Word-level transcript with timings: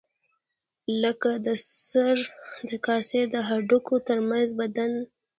لکه 1.03 1.29
د 1.45 1.47
سر 1.87 2.15
د 2.69 2.71
کاسې 2.85 3.21
د 3.33 3.35
هډوکو 3.47 3.95
تر 4.07 4.17
منځ 4.29 4.49
بند 4.59 4.75
دی. 4.77 4.91